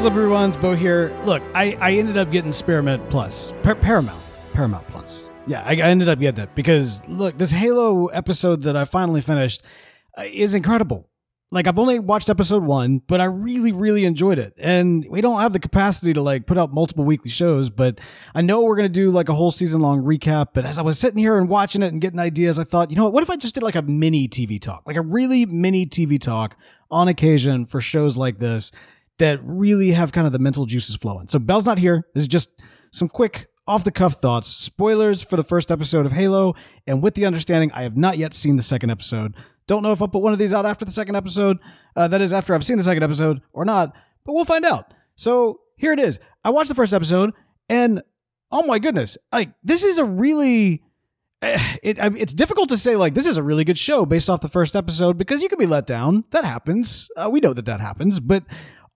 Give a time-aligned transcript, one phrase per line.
[0.00, 0.48] What's up, everyone?
[0.48, 1.14] It's Bo here.
[1.24, 3.52] Look, I, I ended up getting Spearmint Plus.
[3.62, 4.22] Par- Paramount.
[4.54, 5.28] Paramount Plus.
[5.46, 9.20] Yeah, I, I ended up getting it because, look, this Halo episode that I finally
[9.20, 9.62] finished
[10.16, 11.10] uh, is incredible.
[11.52, 14.54] Like, I've only watched episode one, but I really, really enjoyed it.
[14.56, 18.00] And we don't have the capacity to, like, put out multiple weekly shows, but
[18.34, 20.54] I know we're to do, like, a whole season long recap.
[20.54, 22.96] But as I was sitting here and watching it and getting ideas, I thought, you
[22.96, 23.12] know what?
[23.12, 24.84] What if I just did, like, a mini TV talk?
[24.86, 26.56] Like, a really mini TV talk
[26.90, 28.72] on occasion for shows like this
[29.20, 31.28] that really have kind of the mental juices flowing.
[31.28, 32.06] So Bell's not here.
[32.14, 32.50] This is just
[32.92, 36.54] some quick off the cuff thoughts, spoilers for the first episode of Halo,
[36.88, 39.34] and with the understanding I have not yet seen the second episode.
[39.68, 41.58] Don't know if I'll put one of these out after the second episode.
[41.94, 43.94] Uh, that is after I've seen the second episode or not,
[44.26, 44.92] but we'll find out.
[45.14, 46.18] So here it is.
[46.44, 47.32] I watched the first episode,
[47.68, 48.02] and
[48.50, 50.82] oh my goodness, like this is a really.
[51.42, 54.40] eh, It, it's difficult to say like this is a really good show based off
[54.40, 56.24] the first episode because you can be let down.
[56.30, 57.08] That happens.
[57.16, 58.18] Uh, we know that that happens.
[58.18, 58.42] But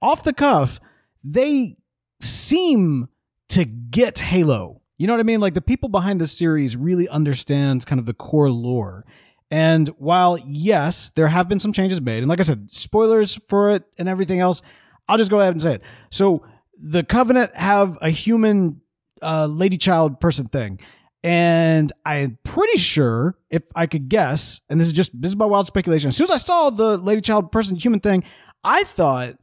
[0.04, 0.80] off the cuff,
[1.24, 1.76] they
[2.20, 3.08] seem
[3.48, 4.82] to get Halo.
[4.98, 5.40] You know what I mean?
[5.40, 9.04] Like the people behind the series really understands kind of the core lore.
[9.50, 13.74] And while yes, there have been some changes made, and like I said, spoilers for
[13.74, 14.62] it and everything else,
[15.08, 15.82] I'll just go ahead and say it.
[16.10, 16.44] So
[16.76, 18.80] the Covenant have a human
[19.22, 20.80] uh, lady child person thing.
[21.22, 25.46] And I'm pretty sure, if I could guess, and this is just this is my
[25.46, 26.08] wild speculation.
[26.08, 28.24] As soon as I saw the lady child person human thing,
[28.62, 29.36] I thought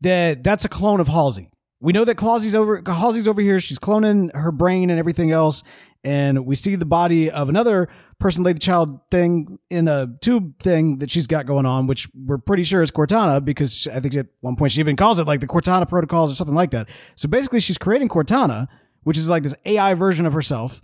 [0.00, 1.50] that that's a clone of Halsey.
[1.80, 3.60] We know that Halsey's over Halsey's over here.
[3.60, 5.62] She's cloning her brain and everything else.
[6.04, 7.88] And we see the body of another
[8.20, 12.38] person, lady child thing in a tube thing that she's got going on, which we're
[12.38, 15.40] pretty sure is Cortana because I think at one point she even calls it like
[15.40, 16.88] the Cortana protocols or something like that.
[17.16, 18.68] So basically, she's creating Cortana,
[19.02, 20.80] which is like this AI version of herself.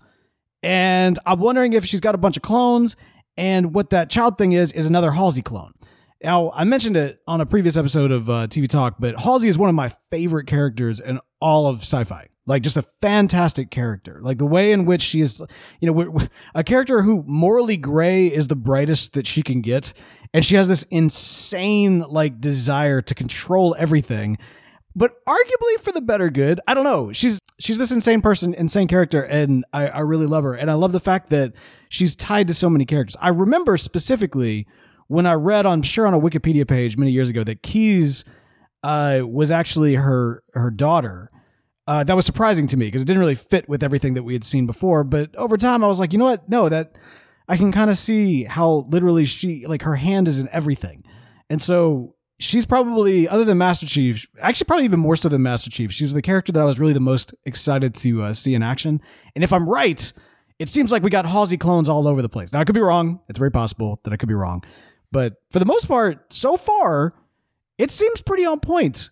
[0.62, 2.96] And I'm wondering if she's got a bunch of clones,
[3.36, 5.74] and what that child thing is is another Halsey clone.
[6.22, 9.58] Now, I mentioned it on a previous episode of uh, TV Talk, but Halsey is
[9.58, 12.28] one of my favorite characters in all of sci-fi.
[12.46, 14.20] Like, just a fantastic character.
[14.22, 15.42] Like the way in which she is,
[15.80, 19.92] you know, a character who morally gray is the brightest that she can get,
[20.32, 24.38] and she has this insane like desire to control everything
[24.96, 26.60] but arguably for the better good.
[26.66, 27.12] I don't know.
[27.12, 30.54] She's she's this insane person, insane character, and I, I really love her.
[30.54, 31.52] And I love the fact that
[31.88, 33.16] she's tied to so many characters.
[33.20, 34.66] I remember specifically
[35.08, 38.24] when I read, I'm sure on a Wikipedia page many years ago, that Keyes
[38.82, 41.30] uh, was actually her her daughter.
[41.86, 44.32] Uh, that was surprising to me because it didn't really fit with everything that we
[44.32, 45.04] had seen before.
[45.04, 46.48] But over time, I was like, you know what?
[46.48, 46.96] No, that
[47.48, 51.04] I can kind of see how literally she like her hand is in everything,
[51.50, 55.70] and so she's probably other than Master Chief, actually probably even more so than Master
[55.70, 55.92] Chief.
[55.92, 58.62] She was the character that I was really the most excited to uh, see in
[58.62, 59.00] action.
[59.34, 60.12] And if I'm right,
[60.58, 62.52] it seems like we got Halsey clones all over the place.
[62.52, 63.20] Now I could be wrong.
[63.28, 64.64] It's very possible that I could be wrong,
[65.14, 67.14] but for the most part, so far,
[67.78, 69.10] it seems pretty on point.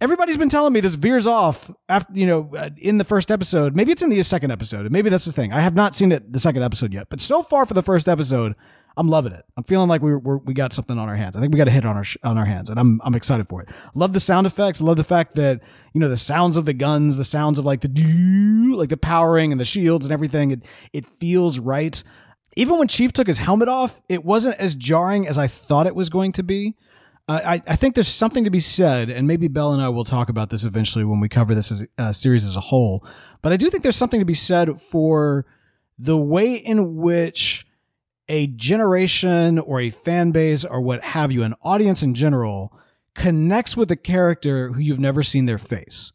[0.00, 3.74] Everybody's been telling me this veers off after you know uh, in the first episode.
[3.74, 4.90] Maybe it's in the second episode.
[4.92, 5.52] Maybe that's the thing.
[5.52, 8.08] I have not seen it the second episode yet, but so far for the first
[8.08, 8.54] episode,
[8.96, 9.44] I'm loving it.
[9.56, 11.34] I'm feeling like we we're, we got something on our hands.
[11.34, 13.48] I think we got a hit on our on our hands, and I'm I'm excited
[13.48, 13.70] for it.
[13.96, 14.80] Love the sound effects.
[14.80, 15.60] Love the fact that
[15.94, 18.96] you know the sounds of the guns, the sounds of like the doo, like the
[18.96, 20.52] powering and the shields and everything.
[20.52, 20.62] It
[20.92, 22.00] it feels right.
[22.56, 25.94] Even when Chief took his helmet off, it wasn't as jarring as I thought it
[25.94, 26.76] was going to be.
[27.28, 30.04] Uh, I, I think there's something to be said, and maybe Bell and I will
[30.04, 33.04] talk about this eventually when we cover this as uh, series as a whole.
[33.40, 35.46] But I do think there's something to be said for
[35.98, 37.66] the way in which
[38.28, 42.72] a generation or a fan base or what have you, an audience in general,
[43.14, 46.12] connects with a character who you've never seen their face.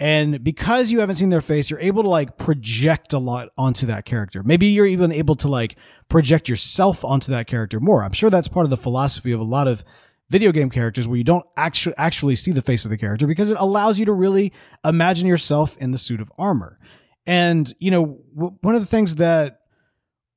[0.00, 3.86] And because you haven't seen their face, you're able to like project a lot onto
[3.86, 4.42] that character.
[4.44, 5.76] Maybe you're even able to like
[6.08, 8.04] project yourself onto that character more.
[8.04, 9.84] I'm sure that's part of the philosophy of a lot of
[10.30, 13.50] video game characters where you don't actually actually see the face of the character because
[13.50, 14.52] it allows you to really
[14.84, 16.78] imagine yourself in the suit of armor.
[17.26, 19.62] And you know, w- one of the things that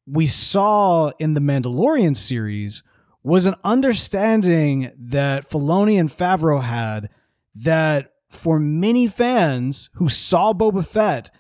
[0.07, 2.81] we saw in the Mandalorian series
[3.23, 7.09] was an understanding that Filoni and Favreau had
[7.55, 11.31] that for many fans who saw Boba Fett,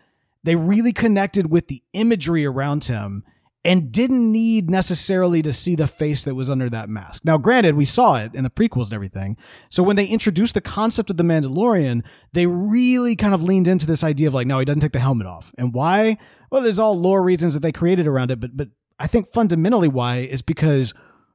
[0.43, 3.23] they really connected with the imagery around him
[3.63, 7.23] and didn't need necessarily to see the face that was under that mask.
[7.23, 9.37] Now, granted, we saw it in the prequels and everything.
[9.69, 12.03] So when they introduced the concept of the Mandalorian,
[12.33, 14.99] they really kind of leaned into this idea of like, no, he doesn't take the
[14.99, 15.53] helmet off.
[15.59, 16.17] And why?
[16.51, 19.87] Well, there's all lore reasons that they created around it, but but I think fundamentally
[19.87, 20.93] why is because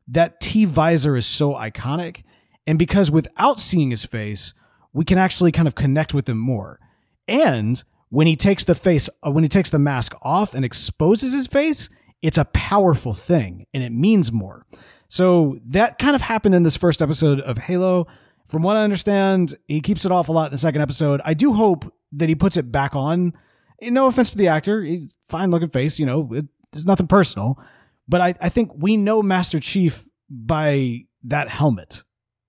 [0.08, 2.22] that T visor is so iconic,
[2.66, 4.52] and because without seeing his face,
[4.96, 6.80] we can actually kind of connect with him more.
[7.28, 11.34] And when he takes the face, uh, when he takes the mask off and exposes
[11.34, 11.90] his face,
[12.22, 14.64] it's a powerful thing and it means more.
[15.08, 18.06] So that kind of happened in this first episode of Halo.
[18.46, 21.20] From what I understand, he keeps it off a lot in the second episode.
[21.26, 23.34] I do hope that he puts it back on.
[23.82, 25.98] No offense to the actor, he's fine looking face.
[25.98, 27.60] You know, it, it's nothing personal,
[28.08, 32.02] but I, I think we know Master Chief by that helmet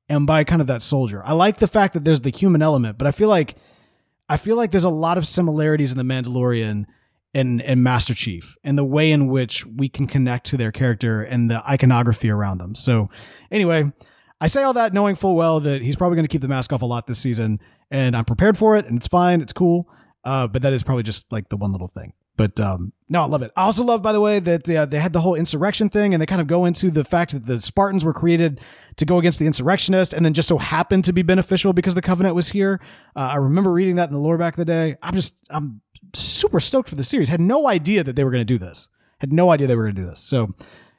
[0.09, 1.21] and by kind of that soldier.
[1.25, 3.55] I like the fact that there's the human element, but I feel like
[4.29, 6.85] I feel like there's a lot of similarities in the Mandalorian
[7.33, 11.21] and and Master Chief and the way in which we can connect to their character
[11.21, 12.75] and the iconography around them.
[12.75, 13.09] So
[13.51, 13.91] anyway,
[14.39, 16.71] I say all that knowing full well that he's probably going to keep the mask
[16.71, 17.59] off a lot this season,
[17.91, 19.89] and I'm prepared for it, and it's fine, it's cool.
[20.23, 22.13] Uh, but that is probably just like the one little thing.
[22.37, 23.51] But um, no, I love it.
[23.57, 26.21] I also love, by the way, that uh, they had the whole insurrection thing, and
[26.21, 28.61] they kind of go into the fact that the Spartans were created
[28.97, 32.01] to go against the insurrectionists, and then just so happened to be beneficial because the
[32.01, 32.79] Covenant was here.
[33.15, 34.97] Uh, I remember reading that in the lore back in the day.
[35.01, 35.81] I'm just, I'm
[36.13, 37.27] super stoked for the series.
[37.27, 38.87] Had no idea that they were going to do this.
[39.17, 40.19] Had no idea they were going to do this.
[40.19, 40.53] So,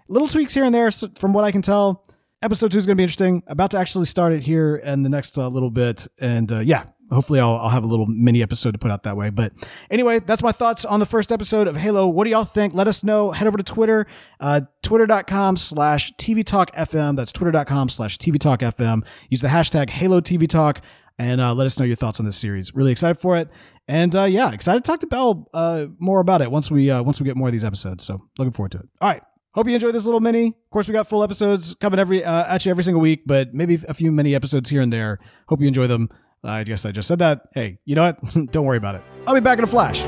[0.08, 2.04] little tweaks here and there, from what I can tell.
[2.40, 3.42] Episode two is going to be interesting.
[3.48, 6.84] About to actually start it here in the next uh, little bit, and uh, yeah,
[7.10, 9.30] hopefully I'll, I'll have a little mini episode to put out that way.
[9.30, 9.54] But
[9.90, 12.06] anyway, that's my thoughts on the first episode of Halo.
[12.06, 12.74] What do y'all think?
[12.74, 13.32] Let us know.
[13.32, 14.06] Head over to Twitter,
[14.38, 17.16] uh, twitter.com slash TV Talk FM.
[17.16, 19.04] That's twitter.com slash TV Talk FM.
[19.30, 20.80] Use the hashtag Halo TV Talk
[21.18, 22.72] and uh, let us know your thoughts on this series.
[22.72, 23.48] Really excited for it.
[23.88, 27.02] And uh, yeah, excited to talk to Bell uh, more about it once we uh,
[27.02, 28.04] once we get more of these episodes.
[28.04, 28.88] So looking forward to it.
[29.00, 29.22] All right.
[29.58, 30.46] Hope you enjoyed this little mini.
[30.46, 33.76] Of course, we got full episodes coming every uh, you every single week, but maybe
[33.88, 35.18] a few mini episodes here and there.
[35.48, 36.10] Hope you enjoy them.
[36.44, 37.48] I guess I just said that.
[37.54, 38.20] Hey, you know what?
[38.52, 39.02] Don't worry about it.
[39.26, 40.04] I'll be back in a flash.